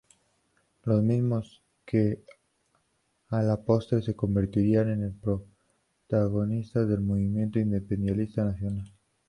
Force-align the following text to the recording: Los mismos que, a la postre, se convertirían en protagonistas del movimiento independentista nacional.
Los 0.81 1.03
mismos 1.03 1.61
que, 1.85 2.23
a 3.27 3.43
la 3.43 3.61
postre, 3.63 4.01
se 4.01 4.15
convertirían 4.15 4.89
en 4.89 5.19
protagonistas 5.19 6.89
del 6.89 7.01
movimiento 7.01 7.59
independentista 7.59 8.43
nacional. 8.43 8.91